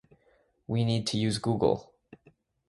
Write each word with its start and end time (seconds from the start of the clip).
We 0.65 0.83
need 0.83 1.05
to 1.09 1.17
use 1.19 1.37
google. 1.37 1.93